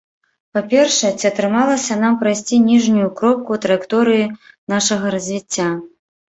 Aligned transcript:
Па-першае, 0.57 1.11
ці 1.19 1.25
атрымалася 1.31 1.99
нам 2.01 2.17
прайсці 2.23 2.59
ніжнюю 2.71 3.13
кропку 3.21 3.61
траекторыі 3.69 4.27
нашага 4.77 5.05
развіцця? 5.19 5.73